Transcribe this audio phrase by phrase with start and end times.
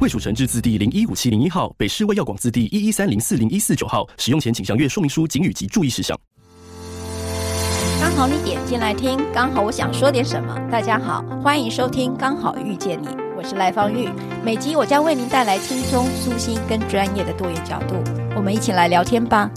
[0.00, 4.08] 卫署成制字第零一五七零一号，北市卫药广字第一一三零四零一四九号。
[4.16, 6.16] 使用前请详阅说明书、警语及注意事项。
[8.00, 10.56] 刚好你点进来听，刚好我想说点什么。
[10.70, 13.06] 大家好，欢迎收听《刚好遇见你》，
[13.36, 14.08] 我是赖芳玉。
[14.44, 17.96] 每集我将为您带来轻松、舒心跟专业的多元角度，
[18.36, 19.50] 我们一起来聊天吧。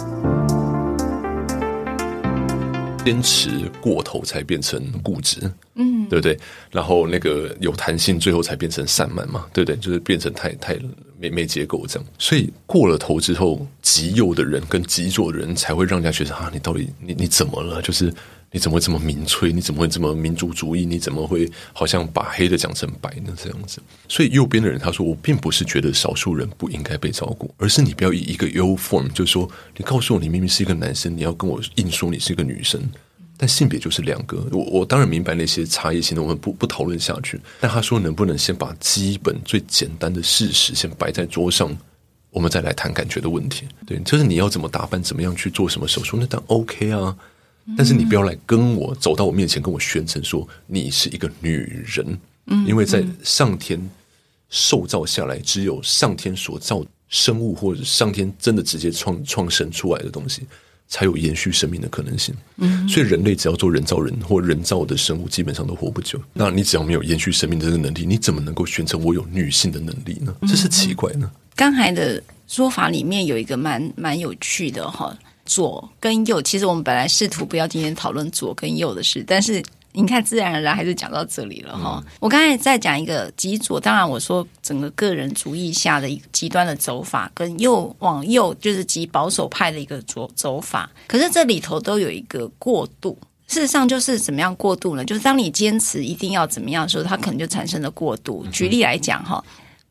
[3.03, 3.49] 坚持
[3.81, 5.39] 过头才变成固执，
[5.75, 6.37] 嗯，对不对？
[6.71, 9.75] 然后那个有弹性，最后才变成散漫嘛，对不对？
[9.77, 10.77] 就是变成太太
[11.19, 12.07] 没没结构这样。
[12.19, 17.81] 所以过了头之后，极右的人跟极左的人才会让人家觉得啊，你到底你你怎么了？
[17.81, 18.13] 就是。
[18.53, 19.53] 你怎么会这么民粹？
[19.53, 20.85] 你怎么会这么民族主义？
[20.85, 23.33] 你怎么会好像把黑的讲成白呢？
[23.41, 32.81] 这样子，所以右边的人他说：“我并不是觉得少数人不应该被照顾，而是你不要以一个 U form，就是说，你告诉我你明明是一个男生，你要跟我硬说你是一个女生，
[33.37, 34.45] 但性别就是两个。
[34.51, 37.39] 我我当然明白那些差异性的，我们不不讨论下去。
[37.61, 41.73] 但他说，能不能先把基本最简单的事实先摆在桌上，
[42.29, 43.65] 我们再来谈感觉的问题？
[43.87, 47.15] 对，就是你要怎么打扮，怎么样去做什么手术，那当然 OK 啊。”
[47.77, 53.79] 但是你不要来跟我走到我面前跟我宣称说你是一个女人，嗯，因为在上天
[54.49, 60.43] 受造下来，只有上天所造生物或者上天真的直接创创生出来的东西，
[60.87, 62.35] 才有延续生命的可能性。
[62.57, 66.19] 嗯，所以人类只要做人造人或人造的生物，基本上都活不久。
[66.33, 70.35] 那你只要没有延续生命的这个能力，你怎么能够宣称我有女性的能力呢？
[70.41, 71.31] 这是奇怪呢。
[71.55, 75.17] 刚才的说法里面有一个蛮蛮有趣的哈。
[75.51, 79.61] 左跟右，其实我们本来试图不要今天讨论左跟右的事，但是
[79.91, 82.01] 你看，自然而然还是讲到这里了哈。
[82.01, 93.17] 嗯、我刚才在讲一个极左，当然我说整个个人主义下的一个极端的走法，跟右往右就是极保守派的一个走走法，可是这里头都有一个过渡。
[93.49, 95.03] 事实上，就是怎么样过渡呢？
[95.03, 98.45] 就是当你坚持一定要怎么样的时候，它可能就产生了过渡。
[98.49, 99.43] 举例来讲哈。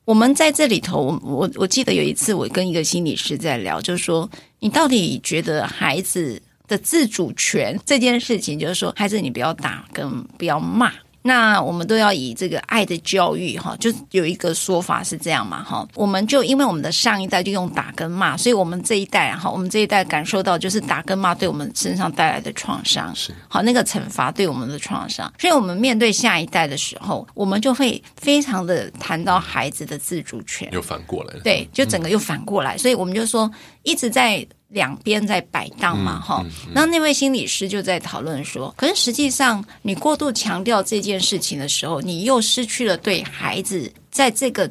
[0.04, 4.28] 我们在这里头，我我我记得有一次我跟一个心理师在聊，就是说，
[4.58, 10.92] 你到底觉得孩子的自主权这件事情，就是说，孩子你不要打跟不要骂。
[11.22, 23.34] 那我们都要以这个爱的教育哈，就有一个说法是这样嘛哈，我们就因为我们的上一代就用打跟骂，所以我们这一代哈，我们这一代感受到就是打跟骂对我们身上带来的创伤，是。
[23.48, 33.50] 好那个惩罚对我们的创伤，所以我们面对下一代的时候，我们就会非常的谈到孩子的自主权，又反过来了，对，就整个又反过来，所以我们就说
[33.82, 34.46] 一直在。
[34.70, 44.70] 两边在摆荡嘛，哈、嗯，那、嗯、那位心理师就在讨论说，可是实际上你过度强调这件事情的时候，你又失去了对孩子在这个。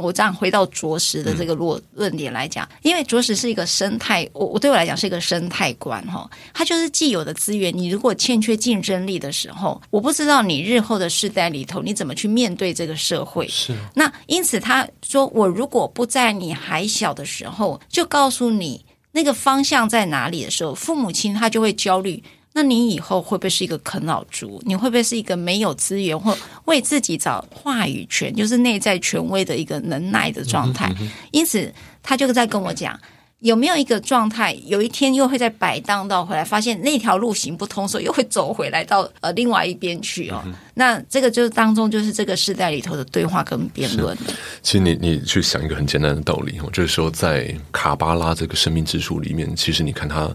[0.00, 13.48] 我这样回到着实的这个论论点来讲，因为着实是一个生态，我我对我来讲是一个生态观哈，它就是既有的资源，你如果欠缺竞争力的时候，我不知道你日后的世代里头你怎么去面对这个社会。
[13.48, 18.84] 是，那因此他说，我如果不在你还小的时候就告诉你。
[19.18, 22.22] 那个方向在哪里的时候，父母亲他就会焦虑。
[22.52, 24.62] 那你以后会不会是一个啃老族？
[24.64, 30.94] 你会不会是一个没有资源或为自己找话语权，就是内在权威的一个能耐的状态？
[31.32, 32.96] 因此，他就在跟我讲。
[33.40, 40.42] 有没有一个状态，有一天又会再摆荡到回来，发现那条路行不通，所以又会走回来到呃另外一边去哦。
[40.44, 44.16] 嗯、那这个就是当中就是这个时代里头的对话跟辩论。
[44.62, 50.28] 其实你你去想一个很简单的道理哦，就是说在卡巴拉这个生命之树里面，其实你看它。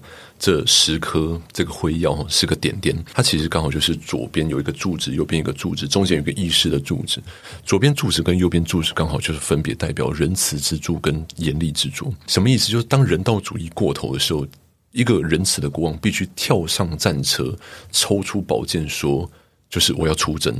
[0.44, 7.24] 这十颗这个辉耀，是个点点，它其实刚好就是左边有一个柱子，右边一个柱子，中间有个意识的柱子。
[7.66, 12.14] 左边柱子跟右边柱子刚好就是分别代表仁慈之柱跟严厉之柱。
[12.28, 12.70] 什么意思？
[12.70, 14.46] 就是当人道主义过头的时候，
[14.92, 17.58] 一个仁慈的国王必须跳上战车，
[17.94, 19.32] 抽出宝剑说
[19.72, 20.54] ：“就是我要出征，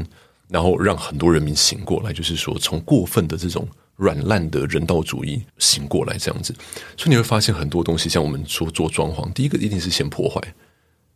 [0.48, 3.68] 然后让很多人民醒过来。”就是说，从过分的这种。
[3.96, 6.54] 软烂的人道主义醒过来，这样子，
[6.98, 10.42] 所以你会发现很多东西，像我们说做装潢，第一个一定是先破坏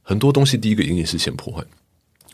[0.04, 1.64] 很多东西，第一个一定是先破坏。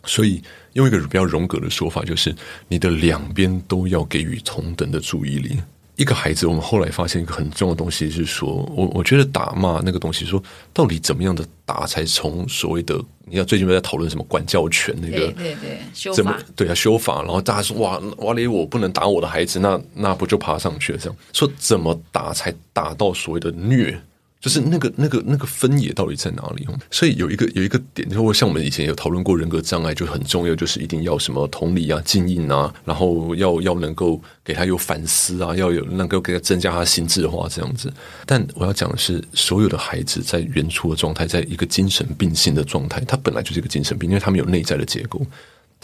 [0.05, 0.43] 所以
[0.73, 2.35] 用一个比较荣格的说法，就是
[2.67, 5.57] 你的两边都要给予同等的注意力。
[5.95, 10.41] 一个孩子，我们后来发现一个很重要的东西，是说，我我觉得打骂那个东西，说
[10.73, 20.97] 到底怎么样的打才从所谓的，你看最近在讨论什么管教权那个，对对对，修法，对啊，修法，然后大家说哇哇嘞，我不能打我的孩子，那那不就爬上去了？
[20.99, 24.01] 这样说怎么打才打到所谓的虐？
[24.43, 26.67] 就是那个那个那个分野到底在哪里？
[26.91, 37.89] 所以有一个有一个点，就像我们以前有讨论过人格障碍，就很重要，就是一定要什么同理啊、静应啊，然后要要能够给他有反思啊，要有能够给他增加他心智化这样子。
[38.25, 45.25] 但我要讲的是，所有的孩子在原初的状态，在一个精神病性的状态，他本来就是一个精神病，因为他们有内在的结构。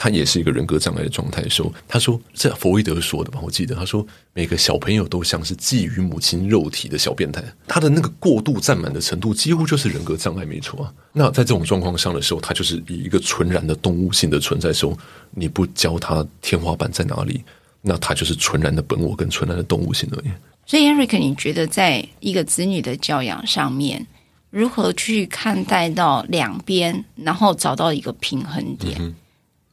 [0.02, 3.40] 他也是一个人格障碍的状态的时候，他说：“这弗洛伊德说的吧？
[3.44, 10.94] 我记得他说，每个小朋友都像是觊觎母亲肉体的小变态，他的那个过度占满的程度，几乎就是人格障碍，没错啊。
[11.12, 14.98] 那在这种状况上的时候，他就是以一个纯然的动物性的存在的时候，
[15.32, 17.44] 你不教他天花板在哪里，
[17.82, 20.32] 那他就是纯然的本我跟纯然的动物性而已。
[20.66, 24.08] 所以，Eric，你觉得在一个子女的教养上面，
[24.50, 29.14] 如何去看待到两边，然后找到一个平衡点？”嗯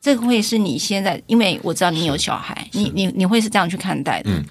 [0.07, 4.31] 这个会是你现在，因为我知道你有小孩，你你你会是这样去看待的。
[4.31, 4.45] 嗯，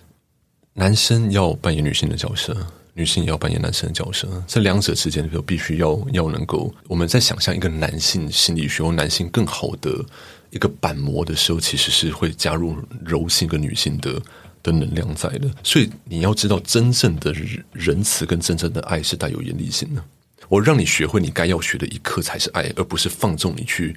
[0.73, 2.53] 男生要扮演女性的角色，
[2.93, 10.05] 女性也要扮演男生的角色，这两者之间就必须要要能够，我们在想象一个男性心理学或男性更好的
[10.49, 12.75] 一个板模的时候，其实是会加入
[13.05, 14.21] 柔性跟女性的
[14.61, 15.49] 的能量在的。
[15.63, 17.33] 所以你要知道，真正的
[17.71, 20.03] 仁慈跟真正的爱是带有严厉性的。
[20.49, 23.95] 我让你学会你该要学的一课才是爱，而不是放纵你去。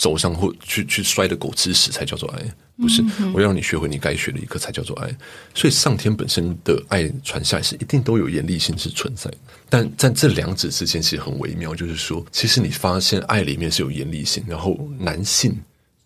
[0.00, 2.42] 走上或去去摔的狗吃屎才叫做爱，
[2.78, 3.04] 不是？
[3.34, 5.14] 我要让你学会你该学的一课才叫做爱。
[5.54, 9.30] 所以上天本身的爱传下来是一定都有严厉性是存在，
[9.68, 15.54] 但在这两者之间其实很微妙，就是说，其实你发现爱里面是有严厉性，然后男性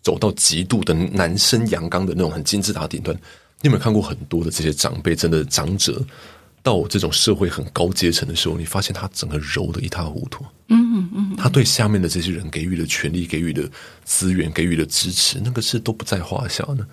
[0.01, 3.15] 走到极度的男生阳刚的那种很金字塔顶端，
[3.61, 6.05] 你有没有看过很多的这些长辈，真的长者？
[6.65, 10.43] 到我这种社会很高阶层的时候，你发现他整个柔得一塌糊涂。
[10.69, 13.69] 嗯嗯嗯，他对下面的这些人给予的权利、给予的
[14.03, 16.83] 资源、给予的支持，那个是都不在话下呢。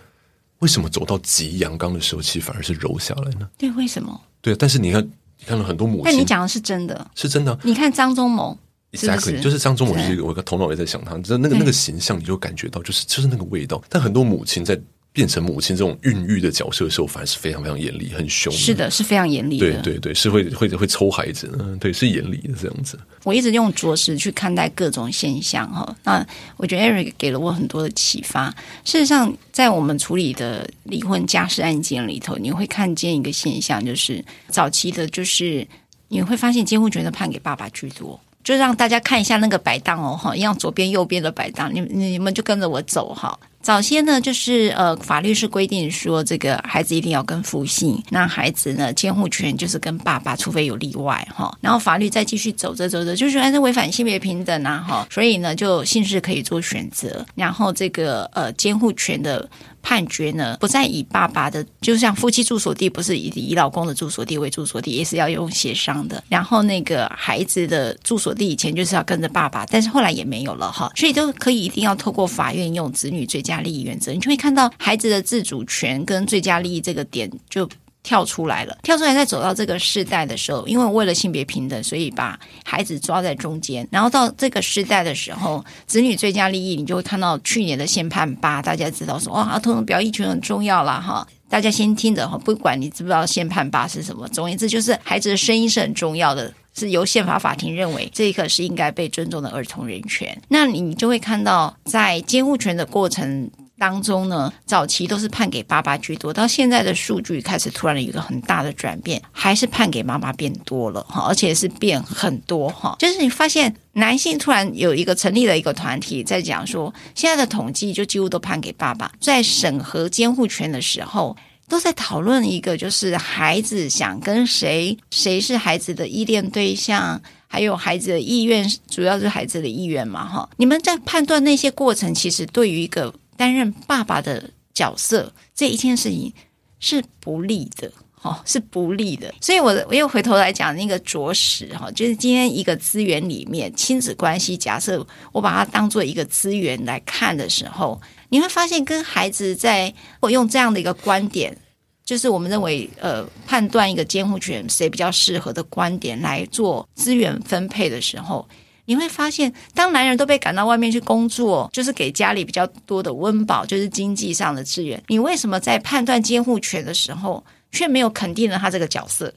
[0.59, 3.49] 为什么走到极阳刚的时候，其实反而是柔下来呢？
[3.57, 4.21] 对，为什么？
[4.43, 5.03] 对，但是你看，
[5.39, 7.59] 你看了很多母亲，但你讲的是真的，是真的。
[7.63, 8.55] 你看张忠谋
[8.93, 13.83] ，exactly，就是张忠谋，就是我个头脑也在想他，就那个那个形象，你就感觉到就是就是那个味道。
[13.89, 14.79] 但很多母亲在。
[15.13, 18.53] 变成母亲这种孕育的角色的时候，反而是非常非常严厉、很凶。
[18.53, 19.71] 是的，是非常严厉的。
[19.71, 22.99] 对对对，是会会会抽孩子，嗯，对，是严厉的这样子。
[23.25, 25.95] 我一直用着实去看待各种现象哈。
[26.03, 26.27] 那
[26.57, 28.49] 我觉得 Eric 给了我很多的启发。
[28.85, 35.67] 事实上，在我们处理的离婚家事案件里头，你会看见一个现象，就是早期的，就是
[36.09, 38.19] 你会发现监护权的判给爸爸居多。
[38.43, 43.39] 就让大家看一下那个摆荡哦，哈，一样左边右边的摆荡，你你们就跟着我走哈。
[43.63, 51.57] 早些呢，就是呃，法律是规定说，这个孩子一定要跟父姓，那孩子呢，监护权就是跟爸爸，除非有例外哈。
[51.61, 59.49] 然后法律再继续走着走着，就是还是违反性别平等啊哈，所以呢，就姓氏可以做选择，然后这个呃监护权的。
[59.83, 66.23] 判决呢，不再以爸爸的，就像夫妻住所地，不是以以老公的住所地为住所地，也是要用协商的。
[66.29, 77.69] 然后那个孩子的住所地以前就是要跟着爸爸，但是后来也没有了哈，所以都可以一定要透过法院用子女最佳利益原则，你就会看到孩子的自主权跟最佳利益这个点就。
[78.03, 83.87] 跳出来了，跳出来，再走到这个世代的时候，因为为了性别平等，所以把孩子抓在中间。
[83.91, 91.01] 然后到这个世代的时候，子女最佳利益，你就会看到去年的宪判八，大家知道说，哇，儿童表意权很重要啦。
[91.01, 91.27] 哈。
[91.49, 100.37] 大家先听着哈，不管你知不知道宪判八是什么，总而言之，就是孩子的声音是很重要的，是由宪法法庭认为这一个是应该被尊重的儿童人权。
[100.49, 103.51] 那你就会看到，在监护权的过程。
[103.79, 112.95] 当中呢，早期都是判给爸爸居多，到现在的数据开始突然有一个很大的转变，还是判给妈妈变多了哈，而且是变很多哈。
[113.01, 121.37] 就是你发现男性突然有一个成立了一个团体，在讲说现在的统计就几乎都判给爸爸，在审核监护权的时候，
[121.69, 130.49] 都在讨论一个就是孩子想跟谁，谁是孩子的依恋对象，还有孩子的意愿，主要是孩子的意愿嘛哈。
[130.59, 133.13] 你们在判断那些过程，其实对于一个。
[133.37, 136.33] 担任爸爸的角色这一件事情
[136.81, 139.33] 是不利的，哈，是不利的。
[139.41, 151.57] 所以我，我又回头来讲那个着实，哈，就是今天一个资源里面，亲子关系，假设我把它当做一个资源来看的时候，你会发现，跟孩子在我用这样的一个观点，
[152.05, 158.49] 就是我们认为，呃，判断一个监护权谁比较适合的观点来做资源分配的时候。
[158.85, 165.01] 你会发现，当男人都被赶到外面去工作，就是给家里比较多的温饱，就是经济上的资源。
[165.07, 169.33] 你为什么在判断监护权的时候，却没有肯定了他这个角色？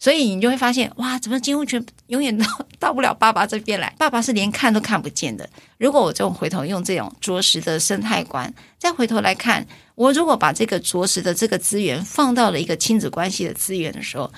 [0.00, 2.44] 所以你就会发现，哇，怎么监护权永远都
[2.78, 3.92] 到不了爸爸这边来？
[3.98, 5.48] 爸爸是连看都看不见的。
[5.76, 9.64] 如果我这种回头用这种着实的生态观，再回头来看，
[9.94, 14.32] 我如果把这个着实的这个资源放到了一个亲子关系的资源的时候，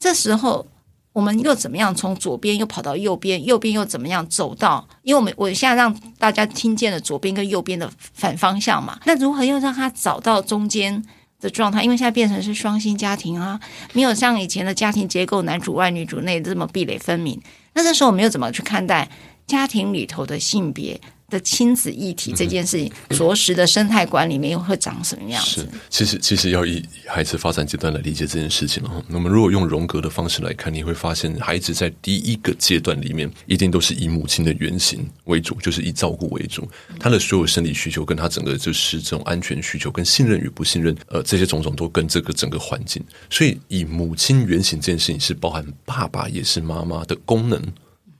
[0.00, 0.66] 这时候。
[1.12, 4.86] 我们又怎么样从左边又跑到右边，右边又怎么样走到？
[5.02, 11.02] 因为我们我现在让大家听见了左边跟右边的反方向嘛，那如何又让他找到中间
[11.40, 11.82] 的状态？
[11.82, 13.58] 因为现在变成是双薪家庭啊，
[13.92, 17.40] 没有像以前的家庭结构男主外女主内这么壁垒分明。
[17.74, 19.08] 那这时候我们又怎么去看待
[19.46, 21.00] 家庭里头的性别？
[21.30, 25.62] 的亲子议题这件事情，着实的生态管里面又会长什么样子？
[25.62, 29.02] 是，其实其实要以孩子发展阶段来理解这件事情哦。
[29.08, 36.68] 那么，如果用荣格的方式来看，你会发现，孩子在第一个阶段里面，一定都是以母亲的原型为主，就是以照顾为主。
[36.98, 43.02] 他的所有生理需求，跟他整个就是这种安全需求，跟信任与不信任，呃，这些种种都跟这个整个环境。
[43.30, 47.62] 所以，以母亲原型这件事情，是包含爸爸也是妈妈的功能。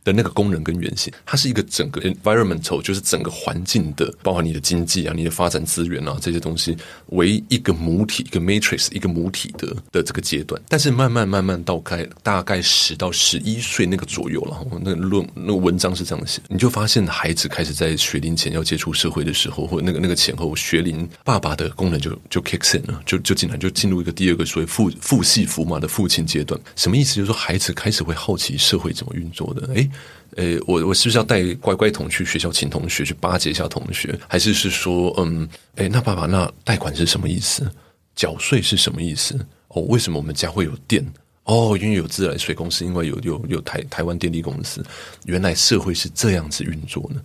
[0.05, 6.77] 的那个功能跟原型，它是一个整个 environmental，就是整个环境的，包括你的经济啊、你的发展资源啊这些东西，
[7.07, 10.61] 为一个母体、一个 matrix、一个母体的的这个阶段。
[10.69, 26.59] 但是慢慢慢慢到开大概十到十一岁那个左右了，那论那个文章是这样写，你就发现孩子开始在学龄前要接触社会的时候，或者那个那个前后学龄，爸爸的功能就就 kicks in 了，就就进来就进入一个第二个所谓父父系福马的父亲阶段。
[26.77, 27.17] 什么意思？
[27.17, 29.90] 就是说孩子开始会好奇社会怎么运作的，诶。
[30.37, 34.19] 诶，我我是不是要带乖乖桶去学校请同学去巴结一下同学？
[34.29, 37.71] 还是是说，嗯，诶，那爸爸，那贷款是什么意思？
[38.15, 39.35] 缴税是什么意思？
[39.69, 41.05] 哦，为什么我们家会有电？
[41.45, 44.85] 哦，因为有自来水公司，因为有有有台台湾电力公司，
[45.25, 47.21] 原来社会是这样子运作呢。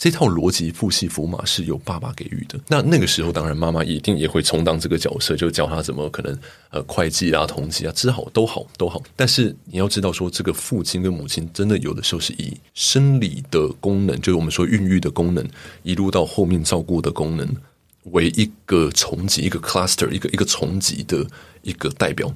[0.00, 2.58] 这套逻辑父系福马是由爸爸给予的。
[2.68, 6.38] 那那个时候，当然妈妈一定也会充当这个角色，就教他怎么可能
[6.70, 9.02] 呃会计啊、统计啊，之好都好都好。
[9.14, 15.46] 但是你要知道，说这个父亲跟母亲真的有的时候是以生理的功能，就是我们说孕育的功能，
[15.82, 17.46] 一路到后面照顾的功能，
[18.04, 21.26] 为一个重级、一个 cluster、一个一个重级的
[21.60, 22.34] 一个代表。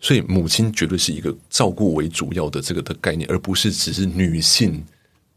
[0.00, 4.84] 所以母亲绝对是一个照顾为主要的这个的概念，而不是只是女性。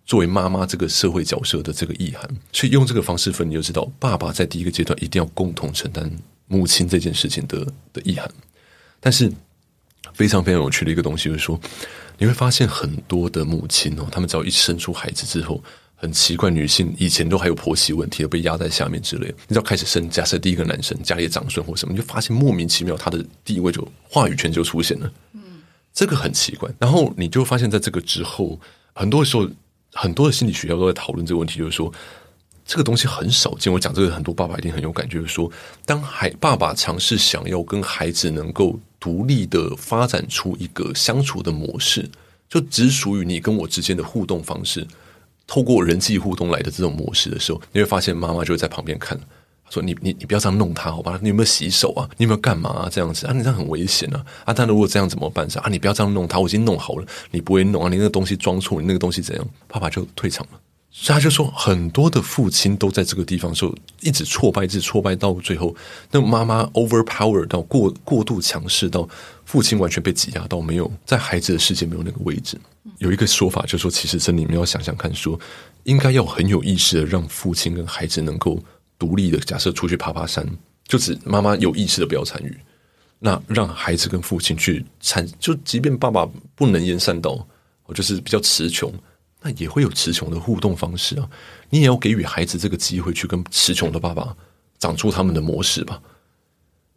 [0.05, 6.11] 作为妈妈这个社会角色的这个意涵，所以用这个方式分，你就知道，爸爸在第一个阶段一定要共同承担
[6.47, 8.29] 母亲这件事情的的意涵。
[8.99, 9.31] 但是
[10.13, 11.57] 非常非常有趣的一个东西就是说，
[12.17, 15.63] 你会发现很多的母亲哦，他们只要一生出孩子之后，
[15.95, 19.27] 很奇怪，女性以前都还有婆媳问题，被压在下面之类。
[19.47, 25.11] 你知道开始生，假设第一个男生家里的长孙或什么，你就发现莫名其妙他的地位就话语权就出现了。
[25.33, 25.61] 嗯，
[25.93, 26.69] 这个很奇怪。
[26.79, 28.59] 然后你就发现在这个之后，
[28.93, 29.47] 很多时候。
[29.93, 31.91] 很多的心理学家都在讨论这个问题，就是说
[32.65, 33.71] 这个东西很少见。
[33.71, 35.51] 我讲这个，很多爸爸一定很有感觉，就是说，
[35.85, 42.09] 当孩爸爸尝试想要跟孩子能够独立的发展出一个相处的模式，
[42.49, 44.87] 就只属于你跟我之间的互动方式，
[45.45, 49.19] 透过人际互动来的这种模式的时候，你会发现妈妈就在旁边看，
[49.71, 51.17] 说你：“你你不要这样弄他，好吧？
[51.21, 52.07] 你有没有洗手啊？
[52.17, 52.89] 你有没有干嘛啊？
[52.91, 53.33] 这样子啊？
[53.33, 54.23] 你这样很危险啊！
[54.43, 55.47] 啊，但如果这样怎么办？
[55.55, 57.89] 啊，你不要这样弄他，我已经弄好了，你不会弄啊？
[57.89, 59.47] 你那个东西装错，你那个东西怎样？
[59.69, 60.59] 爸爸就退场了。
[60.93, 65.73] 所以他就说，很多的父亲都在这个地方时候一直挫败，一直挫败到最后，
[66.11, 69.07] 那妈妈 overpower 到过过度强势，到
[69.45, 72.59] 父亲完全被挤压到没有在孩子的世界没有那个位置。
[72.97, 75.39] 有一个说法就是说，其实真的你们要想想看，说
[75.83, 78.61] 应该要很有意识的让父亲跟孩子能够。
[79.01, 80.47] 独立的假设出去爬爬山，
[80.85, 82.55] 就只妈妈有意识的不要参与，
[83.17, 87.43] 那让孩子跟父亲去参，就即便爸爸不能言善道，
[87.87, 88.93] 我就是比较词穷，
[89.41, 91.27] 那也会有词穷的互动方式啊。
[91.71, 94.37] 你也要给予孩子这个机会去跟词穷的爸爸
[94.77, 95.99] 长出他们的模式吧。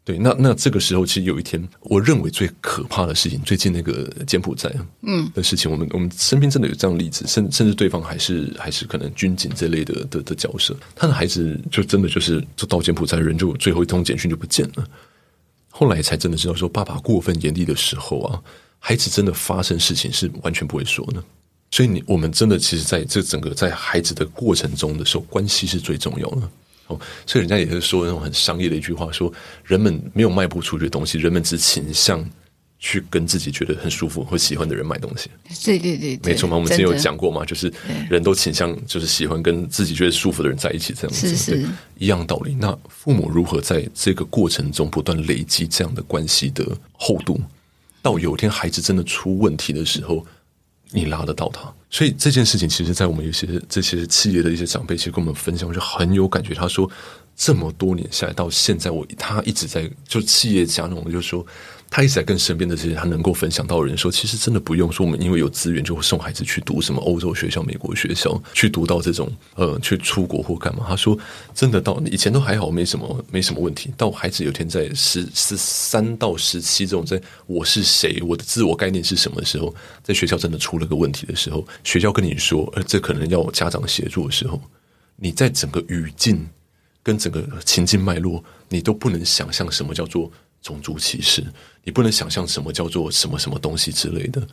[0.05, 4.71] 对，那那这个时候，其实有一天，我认为最可怕的事情，最近那个柬埔寨
[5.01, 5.31] 嗯。
[5.35, 14.87] 的事情，嗯、我们我们身边真的有这样的例子，甚甚至对方还是还是可能军警这类的的的角色，他的孩子就真的就是就到柬埔寨，人就最后一通简讯就不见了，
[15.71, 18.43] 后来才真的知道说，爸爸过分严厉的时候啊，
[18.79, 21.25] 孩子真的发生事情是完全不会说的，
[21.71, 26.51] 所以你我们真的其实在这整个在孩子的过程中的时候，关系是最重要的。
[26.87, 29.33] 哦，所以人家也是说那种很商业的一句话，说
[29.65, 32.25] 人们没有卖不出去的东西，人们只倾向
[32.79, 35.31] 去跟自己觉得很舒服或喜欢的人买东西。
[35.65, 36.57] 对对对，对，没错嘛。
[36.57, 37.73] 我们之前有讲过嘛，就是
[38.11, 41.29] 人都倾向就是喜欢跟自己觉得舒服的人在一起，这样子。
[41.29, 42.55] 是是，一样道理。
[42.55, 47.41] 那父母如何在这个过程中不断累积这样的关系的厚度，
[48.03, 50.27] 到有一天孩子真的出问题的时候，
[50.95, 51.73] 你拉得到他？
[51.91, 56.55] 所以这件事情，其实，在我们有些这些企业的一些长辈，其实跟我们分享，我就很有感觉。
[56.55, 56.91] 他说，
[57.37, 61.45] 这么多年下来，到现在，我他一直在就企业家那种，就是说
[61.95, 70.85] 他一直在跟身边的这些他能够分享到的人说，其实真的不用说，我们因为有资源就会送孩子去读什么欧洲学校、美国学校，去读到这种呃，去出国或干嘛。
[70.89, 71.17] 他说，
[71.55, 73.95] 真的到以前都还好，没什么没什么问题。
[73.97, 79.73] 到孩子有天在十十三到十七这种，在我是谁，我的自我概念是什么时候，
[80.03, 84.61] 在学校真的出了个问题的时候，学校跟你说，呃，这可能要家长协助的时候，
[85.15, 86.45] 你在整个语境
[87.05, 90.29] 跟整个情境脉络，你都不能想象什么叫做。
[90.65, 91.45] 种族歧视，
[91.85, 94.45] 你不能想象什么叫做什么什么东西之类的。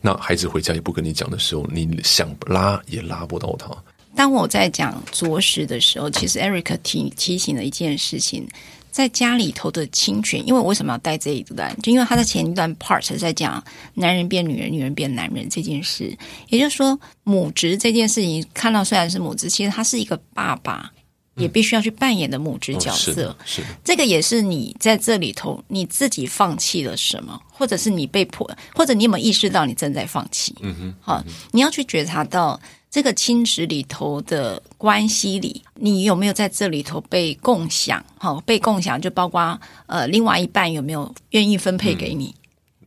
[0.00, 3.74] 那孩子回家也不跟你讲的时候，你想拉也拉不到他。
[4.14, 8.46] 当我在讲着实的时候，其实 Eric 提提醒了一件事情，
[8.90, 10.46] 在家里头的侵权。
[10.46, 11.74] 因为为什么要带这一段？
[11.82, 16.16] 就因为他在前一段 part 在讲男人变女人，女人变男人这件事。
[16.48, 20.92] 也就是说，母职这件事情，看到虽然是母职，其实他是一个爸爸。
[21.36, 30.54] 也必须要去扮演的母职角色，是，是这个也是你在这里头你自己放弃了什么，或者是你被迫，或者你有没有意识到你正在放弃？
[30.60, 32.60] 嗯哼，好，你要去觉察到
[32.90, 38.04] 这个亲职里头的关系里，你有没有在这里头被共享？
[38.18, 42.26] 好，被共享就包括呃，另外一半有没有愿意分配给你？
[42.26, 42.34] 嗯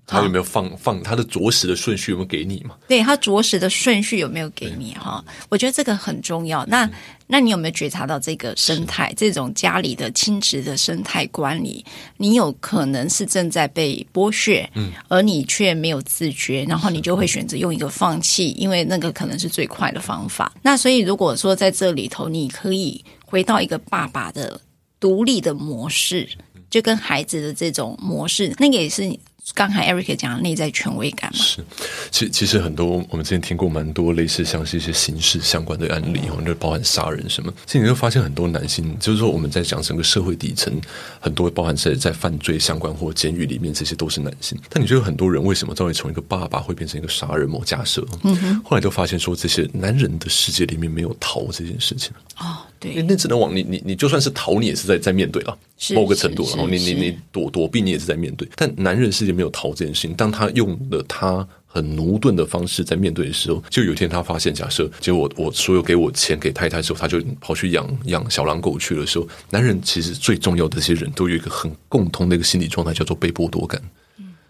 [0.09, 2.75] 他有没有放放他的着实的顺序有没有给你嘛？
[2.87, 5.21] 对，他着实的顺序有没有给你哈？
[5.49, 6.65] 我觉得这个很重要。
[6.65, 6.89] 那
[7.27, 9.13] 那你有没有觉察到这个生态？
[9.17, 11.83] 这种家里的亲职的生态管理，
[12.15, 20.53] 你有可能是正在被剥削，嗯，而你却没有自觉，然后你就会选择用一个放弃，因为那个可能是最快的方法。
[20.61, 24.57] 那所以如果说在这里头，你可以回到一个爸爸的
[25.01, 26.25] 独立的模式，
[26.69, 29.19] 就跟孩子的这种模式，那个也是。
[29.53, 31.63] 刚才 Eric 讲的内在权威感嘛，是，
[32.11, 37.51] 其实其实很多我们之前听过蛮多类似像是一些刑事相关的案例，哦，就包含杀人什么。
[37.65, 40.73] 其实你会发现很多男性，就是说我们在讲整个社会底层，
[41.19, 44.57] 很多包含在在犯罪相关或监狱里面，这些都是男性。
[44.69, 47.63] 但你觉得很多人为什么到底从一个爸爸会变成一个杀人魔？
[47.65, 52.11] 假设，嗯哼，后来就发现说，这些男人的世界里面没有逃这件事情。
[52.37, 58.47] 哦，对，那只能往你你你就算是逃，你也是在在面对了，是某个程度，然后你你你躲躲避，你也是在面对。
[58.55, 73.81] 但男人世界没有逃这件事情，当他用了他很駑钝的方式在面对的时候，就有一天他发现，假设结果我我所有给我钱给太太之后，他就跑去养养小狼狗去了时候，男人其实最重要的这些人都有一个很共通的一个心理状态，叫做被剥夺感。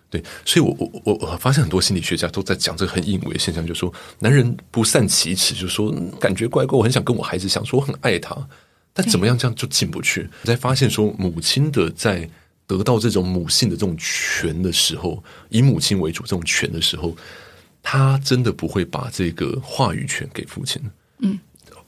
[0.09, 8.33] 对，所以我我我我发现很多心理学家都在讲这个很隐微的现象，就是说男人不善启齿，就是说感觉怪怪，我很想跟我孩子讲说我很爱他，
[8.93, 10.29] 但怎么样这样就进不去。
[10.43, 12.29] 我在发现说母亲的在
[12.65, 17.13] 得到这种母性的这种权的时候，以母亲为主这种权的时候，
[17.83, 20.81] 他真的不会把这个话语权给父亲。
[21.19, 21.37] 嗯，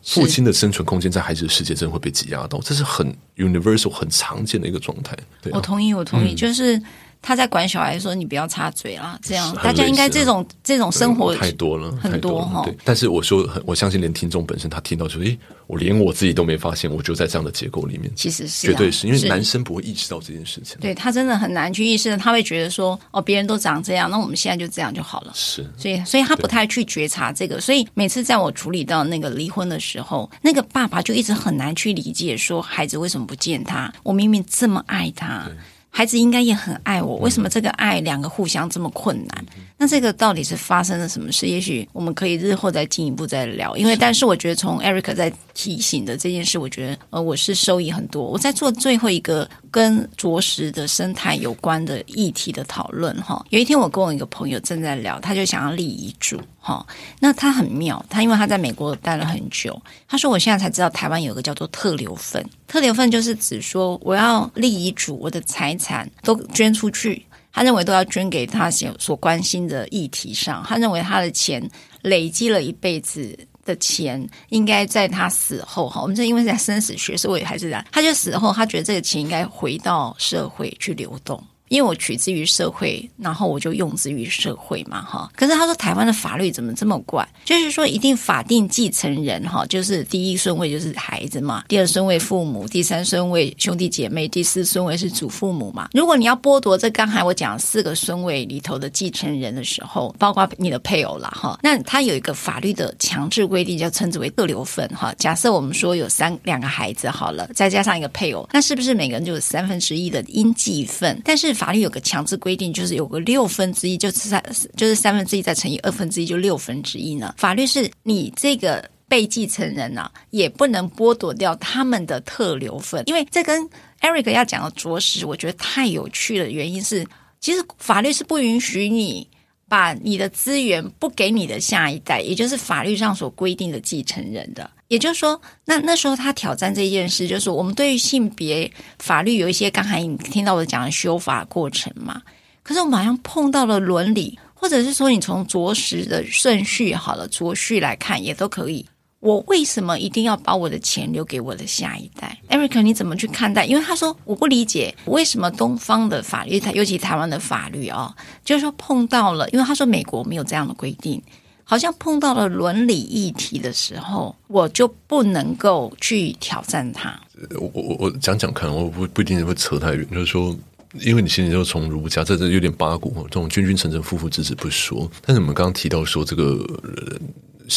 [0.03, 5.17] 父亲的生存空间在孩子的世界真的会被挤压到，这是很 universal 很常见的一个状态。
[5.41, 6.81] 对啊，我同意，我同意，嗯，就是。
[7.21, 12.65] 他在管小孩说：“你不要插嘴啦，这样大家应该这种这种生活太多了，很多哈。
[12.83, 20.77] 但是我说，我相信连听众本身他听到说：‘诶，我连我自己都没发现，我就在这样的结构里面。’其实是、啊、绝对是因为男生不会意识到这件事情。
[20.79, 27.59] 对他真的很难去意识，他会觉得说：‘哦，别人都长这样，那我们现在就这样就好了。’是，所以所以他不太去觉察这个。
[27.59, 33.93] 所以每次在我处理到那个离婚的时候，那个爸爸就一直很难去理解，说孩子为什么不见他？
[34.03, 35.45] 我明明这么爱他。”
[35.89, 39.45] 孩子应该也很爱我，为什么这个爱两个互相这么困难？
[39.77, 41.47] 那这个到底是发生了什么事？
[41.47, 43.75] 也许我们可以日后再进一步再聊。
[43.75, 48.23] 因为，但是我觉得从 Eric 在提醒的这件事，我觉得呃，我是收益很多。
[48.23, 53.43] 我在做最后一个跟着实的生态有关的议题的讨论哈。
[53.49, 56.85] 有一天，我跟我一个朋友正在聊，他就想要立遗嘱哈。
[57.19, 62.45] 那他很妙，他因为他在美国待了很久，他说我现在才知道台湾有个叫做特留份。
[62.67, 67.25] 特留份就是指说我要立遗嘱，我的财产都捐出去。
[67.51, 70.63] 他认为都要捐给他所所关心的议题上。
[70.67, 71.67] 他认为他的钱
[72.03, 75.99] 累积了一辈子的钱，应该在他死后哈。
[75.99, 77.83] 我们这因为是在生死学，所以还是这样。
[77.91, 81.43] 他就死后，他觉得这个钱应该回到社会去流动。
[81.69, 85.31] 因为我取之于社会，然后我就用之于社会嘛，哈。
[85.35, 87.27] 可是他说台湾的法律怎么这么怪？
[87.45, 95.89] 就是说一定法定继承人哈，就是第一顺位就是孩子嘛，第二顺位父母，第三顺位兄弟姐妹，第四顺位是祖父母嘛。
[95.93, 105.13] 如果你要剥夺这刚才我讲四个顺位里头的继承人的时候，包括你的配偶了哈，那他有一个法律的强制规定，叫称之为特留份哈。
[105.17, 111.21] 假设我们说有三两个孩子好了，再加上一个配偶，那是不是每个人就有三分之一的应继份？
[111.23, 114.41] 但是法律有个强制规定，就是有个六分之一，就是三，
[114.77, 117.35] 就是三分之一再乘以二分之一，就六分之一呢。
[117.37, 123.69] 法律是你这个被继承人呢、啊，也不能剥夺掉他们的特留份，因为这跟
[123.99, 127.05] Eric 要讲的着实，我觉得太有趣的原因是，
[127.41, 129.27] 其实法律是不允许你
[129.67, 134.71] 把你的资源不给你的下一代，也就是法律上所规定的继承人的。
[134.89, 142.21] 也就是说，那那时候他挑战这件事，就是我们对于性别法律有一些刚才你听到我讲的修法过程嘛。
[142.63, 148.85] 可是我们好像碰到了伦理，或者是说你从着实的顺序好了，着序来看也都可以。
[149.19, 153.65] 我为什么一定要把我的钱留给我的下一代？Eric，你怎么去看待？
[153.65, 161.21] 因为他说我不理解为什么东方的法律，尤其台湾的法律哦，就是说碰到了，因为他说美国没有这样的规定。
[161.69, 167.15] 好像碰到了伦理议题的时候，我就不能够去挑战它。
[167.59, 170.03] 我我我讲讲看，我不不一定会扯太远。
[170.09, 170.57] 就是说，
[170.93, 175.07] 因为你心里就从儒家，这这有点八股，这种君君臣臣，父父子子不说。
[175.23, 176.57] 但是我们刚刚提到说这个。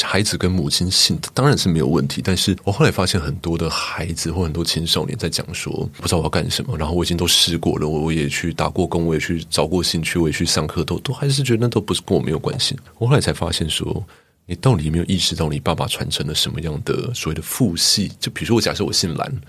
[0.03, 12.79] 孩子跟母亲姓当然是没有问题，但是我后来发现很多的孩子或很多青少年在讲说不知道我要干什么，然后我已经都试过了，我我也去打过工，我也去找过兴趣，我也去上课，都都还是觉得那都不是跟我没有关系。
[12.99, 14.05] 我后来才发现说，
[14.47, 18.11] 你到底有没有意识到你爸爸传承了什么样的所谓的父系？
[18.19, 19.41] 就比如说我假设我姓蓝，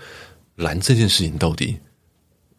[0.56, 1.78] 蓝这件事情到底？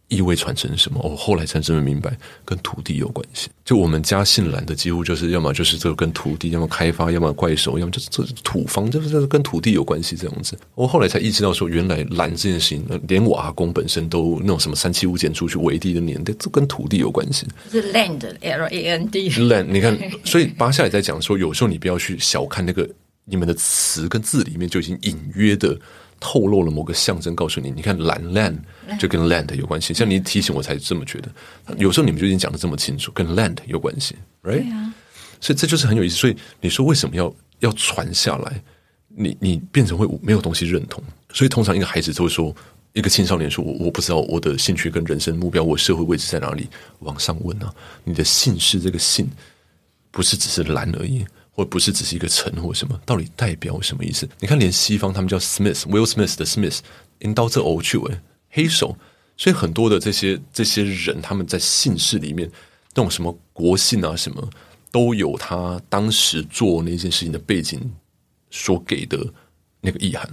[0.08, 1.00] 意味传承什么？
[1.04, 3.50] 我、哦、后来才真的明白，跟土地有关系。
[3.64, 10.56] 就我们家姓蓝的，几乎就是要么就是这个跟土地，要么开发，要么怪兽，要么就是这土方，就是这跟土地有关系这样子。
[10.76, 17.48] 我后来才意识到，说原来蓝这件事情，连我阿公本身都那种什么三七五减出去围地的年代，这跟土地有关系。
[17.72, 19.30] 是 land，L A N D。
[19.32, 22.88] land，你看，所以巴夏也在讲说，有时候你不要去小看那个
[23.26, 25.78] 你们的词跟字里面就已经隐约的。
[26.18, 28.58] 透露了某个象征，告诉你，你看蓝 land
[28.98, 29.94] 就跟 land 有关系。
[29.94, 31.30] 像你提醒我，才这么觉得。
[31.78, 34.64] 有时候你们就已经讲的这么清楚，跟 land 有关系，right？
[34.64, 34.96] 对啊。
[35.42, 36.16] 所以这就是很有意思。
[36.16, 38.64] 所以你说为什么要要传下来？
[39.10, 41.04] 你你变成会没有东西认同。
[41.34, 42.56] 所以通常一个孩子都会说，
[42.94, 46.68] 一个青少年说，我我不知道我的兴趣跟人生目标，我社会位置在哪里？
[47.00, 47.72] 往上问啊，
[48.06, 49.30] 你的姓氏这个姓，
[50.12, 51.26] 不是只是蓝而已。
[51.56, 54.28] 或不是只是一个城或什么，到底代表什么意思？
[54.42, 56.80] 你看，连西方他们叫 Smith，Will Smith 的 Smith，
[57.20, 58.98] 引导这偶趣诶，黑手。
[59.38, 62.52] 所以很多的这些这些人，他们在姓氏里面，
[62.94, 64.50] 那种什么国姓啊什么，
[64.92, 67.80] 都有他当时做那件事情的背景
[68.52, 69.18] 所给的
[69.80, 70.30] 那个意涵。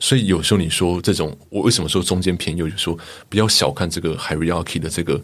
[0.00, 2.68] 所以有时候你说这种，我为什么说中间偏右？
[2.68, 5.22] 就说不要小看这个 hierarchy 的这个。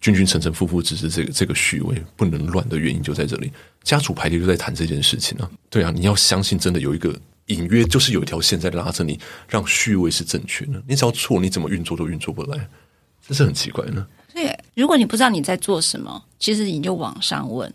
[0.00, 3.52] 君君臣臣，父父子子，这个这个序位不能乱的原因就在这里。
[3.82, 5.50] 家族排列就在谈这件事情啊。
[5.68, 7.14] 对啊，你要相信，真的有一个
[7.46, 10.82] 隐约，就是有一条线在拉着你，让序位是正确的。
[10.88, 12.66] 你只要错，你怎么运作都运作不来，
[13.26, 14.06] 这是很奇怪的。
[14.32, 17.70] 所以，如果你不知道你在做什么，其实你就往上问。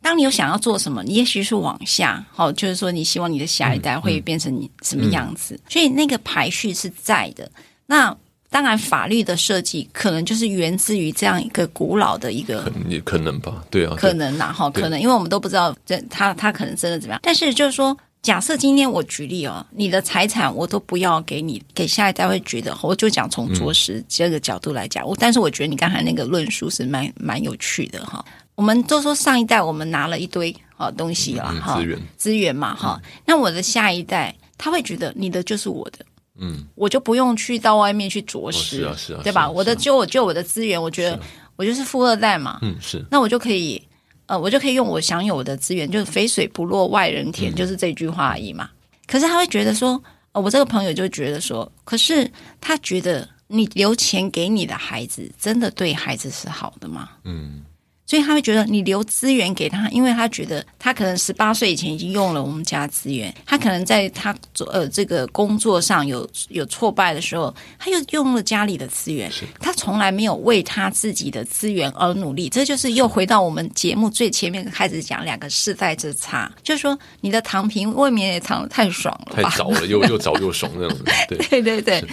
[0.00, 5.56] 当你有想要做什么，你也许是往下，好，就是说你希望你的下一代会变成你什么样子。
[5.56, 7.50] 嗯嗯、所以那个排序是在的。
[7.86, 8.16] 那。
[8.52, 17.20] 当然，法律的设计可能就是源自于这样一个古老的一个，也可能吧，对啊，可能呐，哈，可能，因为我们都不知道这他他可能真的怎么样。
[17.22, 28.22] 但是就是说，假设今天我举例哦，你的财产我都不要给你，给下一代会觉得，我就讲从着实这个角度来讲，我、嗯、但是我觉得你刚才那个论述是蛮蛮有趣的哈。
[28.54, 36.04] 我们都说上一代我们拿了一堆好东西了哈，资源资源嘛哈，那我的下一代他会觉得你的就是我的。
[36.38, 39.50] 嗯，我就不用去到外面去着实，哦、是啊是啊，对吧？
[39.50, 41.18] 我的就我就我的资源，我觉得
[41.56, 43.80] 我就是富二代嘛，嗯是，那我就可以，
[44.26, 48.70] 呃，我就可以用我享有的资源，就是肥水不落外人田，嗯、就是这句话而已嘛。
[49.06, 57.10] 可是他会觉得说，呃，我这个朋友就觉得说，可是他觉得你留钱给你的孩子，真的对孩子是好的吗？
[57.24, 57.62] 嗯。
[58.04, 72.48] 所以他会觉得你留资源给他，因为他觉得他可能十八岁以前已经用了我们家资源，他可能在他做呃这个工作上有有挫败的时候，他又用了家里的资源，他从来没有为他自己的资源而努力。
[72.48, 80.98] 这就是又回到我们节目最前面开始讲两个世代之差，就是说你的躺平未免也躺得太爽了，太早了，又又早又爽那种。
[81.28, 82.04] 对对对对，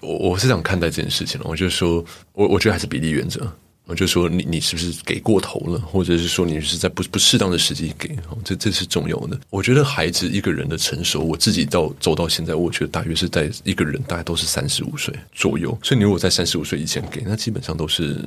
[0.00, 3.50] 我我是这样看待这件事情了，我就说我我觉得还是比例原则。
[3.88, 9.40] 我就说你你是不是给过头了，或者是说你是在不不适当的时机给，这这是重要的。
[9.48, 15.76] 我觉得孩子一个人的成熟，我自己到走到现在，我觉得大约是在一个人大概都是三十五岁左右。
[15.82, 18.22] 所以你如果在三十五岁以前给，那基本上都是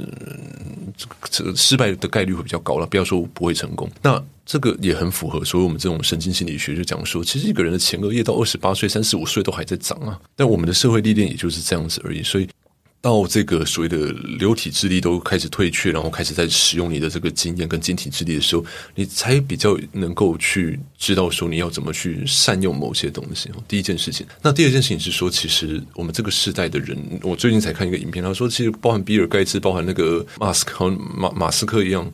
[1.30, 2.88] 这个失败的概率会比较高了。
[2.88, 10.20] 不要说不会成功，那这个也很符合所以我们这种神经心理学就讲说，其实一个人的前额叶到二十八岁、三十五岁都还在长啊。
[10.36, 12.50] 但我们的社会历练也就是这样子而已，所以。
[13.02, 23.50] 到这个所谓的流体智力都开始退却，然后开始在使用你的这个经验跟晶体智力的时候，你才比较能够去知道说你要怎么去善用某些东西。
[23.68, 32.12] 第一件事情，那第二件事情是说，其实我们这个时代的人，我最近才看一个影片，他说其实包含比尔盖茨，包含那个马斯克，马马斯克一样。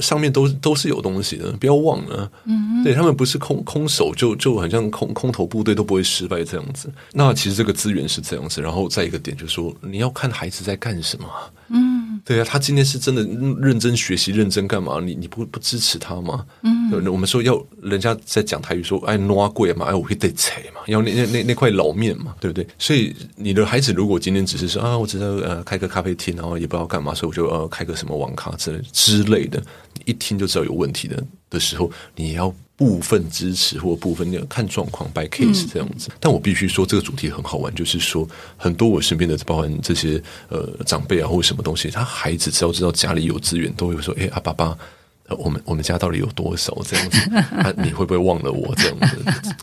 [0.00, 2.30] 上面都都是有东西的，不要忘了。
[2.44, 6.92] 嗯，对他们不是空空手就就很像空空投部队都不会失败这样子。
[7.12, 11.28] 那其实这个资源是这样子，然后再一个点就是说，你要看孩子在干什么。
[11.68, 11.93] 嗯。
[12.24, 13.22] 对啊，他今天是真的
[13.60, 15.00] 认真学习、认真干嘛？
[15.00, 16.44] 你你不不支持他吗？
[16.62, 22.66] 嗯，我们说要人家在讲台语说，哎，挪贵嘛，哎，我会得踩嘛，要那那那那块老面嘛，对不对？
[22.78, 29.62] 所以你的孩子如果今天只是说啊，我只是呃开个咖啡厅，然后也不知道干嘛，所以我就呃开个什么网咖之类之类的，
[30.04, 31.22] 一听就知道有问题的
[31.54, 32.54] 的时候，你要。
[32.76, 44.76] 部分支持或部分那个看状况 by case 这样子，嗯、但我必须说这个主题很好玩，就是说很多我身边的包含这些呃长辈啊或者什么东西，他孩子只要知道家里有资源，都会说：“哎、欸、啊，爸爸，
[45.38, 48.74] 我们我们家到底有多少？”这样子，啊，你会不会忘了我？
[48.74, 49.54] 这样子。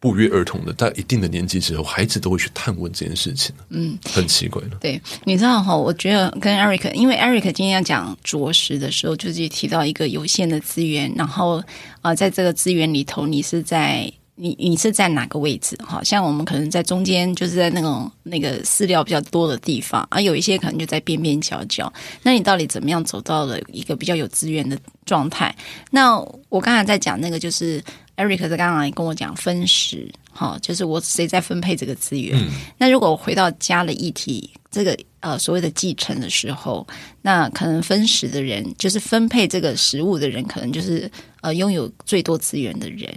[0.00, 3.54] 不约而同的，在一定的年纪之后，孩子都会去探问这件事情。
[3.68, 4.70] 嗯，很奇怪的。
[4.80, 11.58] 对，你知道哈，我觉得跟 Eric，因为 Eric 今天要讲着实的时候，就是提到一个有限的资源，然后
[12.00, 14.10] 啊、呃，在这个资源里头，你是在
[14.40, 15.76] 你你是在哪个位置？
[15.84, 21.92] 好，像我们可能在中间，就是在那种那个饲料比较多的地方，而、啊、有一些可能就在边边角角。
[22.22, 25.54] 那你到底怎么样走到了一个比较有资源的状态？
[25.90, 27.82] 那我刚才在讲那个就是。
[28.16, 32.38] Eric 在刚刚也跟我讲分食，哈，就是我谁在分配这个资源。
[32.38, 36.86] 嗯、那如果我回到家的议题，这个呃所谓的继承的时候，
[37.22, 43.10] 那可能分食的人，就是分配这个食物的人，可能就是呃拥有最多资源的人。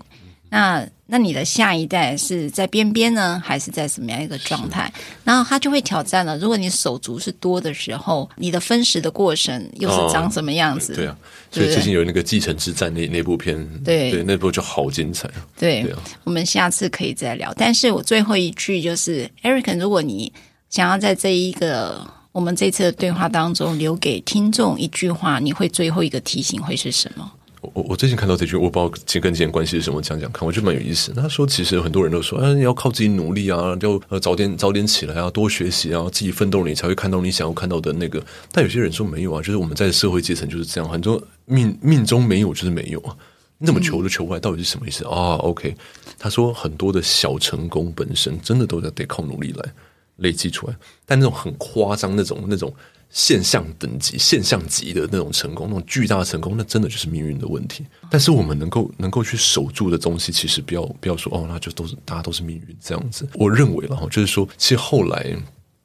[0.53, 4.91] 那那你的下一代是在边边呢，还是在什么样一个状态？
[5.23, 6.37] 然后他就会挑战了。
[6.37, 10.93] 如果你手足是多的时候，你的分食的过程又是长什么样子？
[10.93, 11.17] 哦、对，对啊，
[11.49, 15.27] 所以最近有那个继承之战那那部片，对对，那部就好精彩。
[15.57, 17.51] 对，对啊、我们下次可以再聊。
[17.57, 20.31] 但是我最后一句就是，Eric，如果你
[20.69, 27.31] 想要在这一个我们这次的对话当中留给听众一句话，你会最后一个提醒会是什么？
[27.73, 31.13] 我我最近看到这句，我不知道其实跟今天关系是什么，讲讲看，我觉得蛮有意思。
[31.13, 38.21] 他说，其实很多人都说，啊，要靠自己努力啊，要呃早点早点起来啊，多学习啊，自己奋斗，你才会看到你想要看到的那个。
[38.51, 43.15] 但有些人说没有啊，就是我们在社会阶层就是这样，很多命命中没有就是没有啊，
[43.57, 45.73] 你怎么求都求不来，到底是什么意思啊？OK，
[46.19, 49.73] 他说很多的小成功本身真的都在得靠努力来
[50.17, 52.73] 累积出来，但那种很夸张那种那种。
[53.15, 57.85] 现象等级、现象级的那种成功，那种巨大的成功，那真的就是命运的问题。
[58.09, 63.29] 但是我们能够能够去守住的东西，其实不要不要说哦，那就都是大家都是命运这样子。
[63.35, 65.23] 我认为了哈，就是说，其实后来，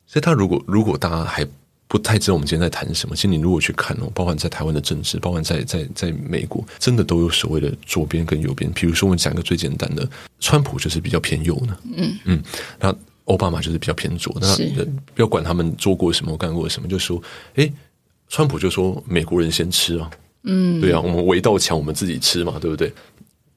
[0.07, 1.47] 所以他如果如果大家还
[1.87, 8.73] 不太知道我们今天在谈什么，其实你如果去看哦，包含在台湾的政治，包含在在在美国，真的都有所谓的左边跟右边。
[8.73, 10.09] 比如说，我们讲一个最简单的，
[10.41, 12.43] 川普就是比较偏右的，嗯嗯，
[12.81, 12.97] 那。
[13.29, 14.57] 奥巴马就是比较偏左，那
[15.15, 17.23] 不要管他们做过什么、干过什么，就说，
[17.55, 17.73] 诶，
[18.29, 20.11] 川普就说美国人先吃啊，
[20.45, 22.93] 嗯，对啊，我们围到墙，我们自己吃嘛，对不对？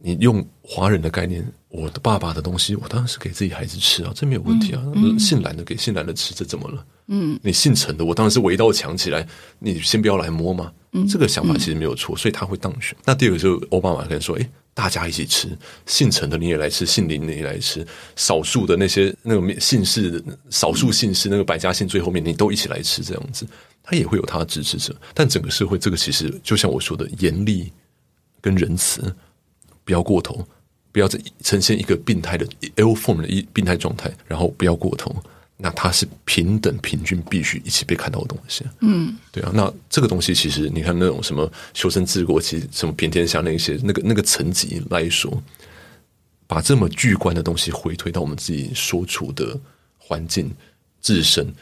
[0.04, 4.82] 你用华人的概念，我的爸爸的东西，我当然是给自己孩子吃啊，这没有问题啊。
[4.96, 6.86] 嗯嗯、姓蓝的给姓蓝的吃，这怎么了？
[7.08, 9.28] 嗯，你姓陈的，我当然是围到墙起来，
[9.60, 10.72] 你先不要来摸嘛。
[10.94, 12.98] 嗯，这个想法其实没有错，所以他会当选。
[13.06, 14.50] 那第二个就是奥巴马可能说，诶。
[14.82, 15.48] 大家一起吃，
[15.86, 23.46] 姓陈的你也来吃，姓林的也来吃，少数的那些那个姓氏，少数姓氏那个百家姓最后面你都一起来吃，这样子，
[23.84, 24.96] 他也会有他的支持者。
[25.14, 27.72] 但整个社会，这个其实就像我说的，严厉
[28.42, 29.16] 跟仁慈，
[29.84, 30.44] 不要过头，
[30.92, 31.08] 不要
[31.44, 32.44] 呈现一个病态的
[32.78, 35.16] ill form 的一病态状态，然后不要过头。
[35.62, 38.66] 那它是平等平均，必须一起被看到的东西。
[38.80, 39.52] 嗯，对啊。
[39.54, 45.32] 那这个东西其实，你看那种什么修身治国，其实什么平天下那些那个那个层级来说，
[46.48, 49.58] 把这么巨观的东西回推到我们自己所处的
[49.98, 50.52] 环境
[51.00, 51.54] 自身，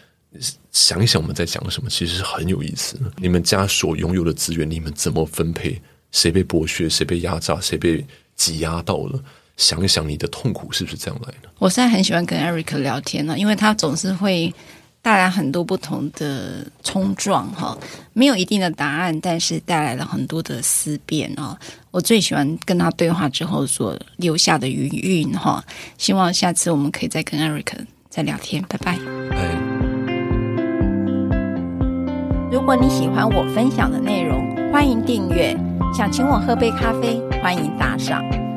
[0.71, 3.11] 想一想我们在讲什么，其实是很有意思的。
[3.17, 5.81] 你们家所拥有的资源，你们怎么分配？
[6.11, 6.89] 谁被剥削？
[6.89, 7.59] 谁被压榨？
[7.59, 9.21] 谁被挤压到了？
[9.59, 11.49] 想一想，你的痛苦是不是这样来的？
[11.59, 14.51] 我现在很喜欢跟 Eric 聊天呢，因为他总是会
[15.01, 17.77] 带来很多不同的冲撞哈，
[18.13, 21.59] 没有一定的答案，但是带来了很多的思辨啊。
[21.91, 25.61] 我最喜欢跟他对话之后所留下的余韵哈。
[25.97, 27.73] 希望下次我们可以再跟 Eric
[28.09, 28.97] 再聊天，拜拜。
[29.29, 29.37] 拜。
[32.49, 35.53] 如果你喜欢我分享的内容，欢迎订阅。
[35.93, 38.23] 想请我喝杯咖啡，欢迎打赏。